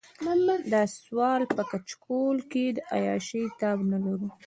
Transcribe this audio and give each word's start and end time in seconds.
او 0.29 0.39
د 0.71 0.75
سوال 1.01 1.41
په 1.55 1.61
کچکول 1.71 2.37
کې 2.51 2.65
د 2.77 2.79
عياشۍ 2.95 3.43
تاب 3.59 3.79
نه 3.91 3.97
لرو. 4.05 4.29